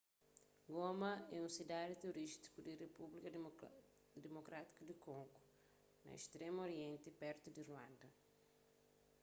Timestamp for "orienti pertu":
6.67-7.47